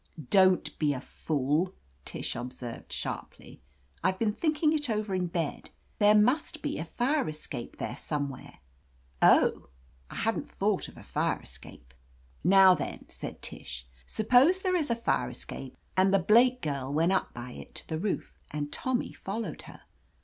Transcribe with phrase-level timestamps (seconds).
[0.31, 1.73] Don't be a foolr'
[2.05, 3.61] Tish observed sharply.
[4.03, 5.69] I've been thinking it over in bed.
[5.99, 8.61] There must be a fire escape there somewhere."
[9.21, 9.69] "Oh!"
[10.09, 11.93] I hadn't thought of a fire escape.
[12.43, 17.11] "Now, then," said Tish, "suppose there is a fire escape, and the Blake girl went
[17.11, 19.81] up by it to the roof, and Tommy followed her.